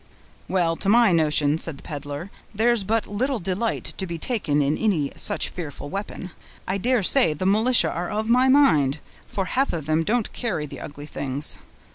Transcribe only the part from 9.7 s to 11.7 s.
of them don't carry the ugly things.